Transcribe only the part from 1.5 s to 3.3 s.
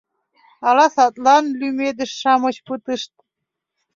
лӱмедыш-шамыч пытышт?